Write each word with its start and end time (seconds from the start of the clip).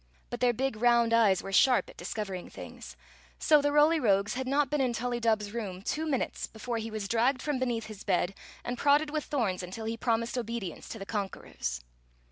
But 0.31 0.39
their 0.39 0.51
big 0.51 0.77
round 0.81 1.13
eyes 1.13 1.43
weic 1.43 1.53
sharp 1.53 1.87
at 1.87 1.95
discovering 1.95 2.49
things; 2.49 2.97
so 3.37 3.61
the 3.61 3.71
Roly 3.71 3.99
Rogues 3.99 4.33
had 4.33 4.47
not 4.47 4.71
been 4.71 4.81
in 4.81 4.93
Tullydub's 4.93 5.51
room 5.53 5.83
two 5.83 6.07
minutes 6.07 6.47
before 6.47 6.79
he 6.79 6.89
was 6.89 7.07
dragged 7.07 7.39
from 7.43 7.59
beneath 7.59 7.85
his 7.85 8.03
bed, 8.03 8.33
and 8.63 8.79
prodded 8.79 9.11
with 9.11 9.25
thorns 9.25 9.61
until 9.61 9.85
he 9.85 9.95
promised 9.97 10.39
obedience 10.39 10.89
to 10.89 10.97
the 10.97 11.05
conquerors. 11.05 11.81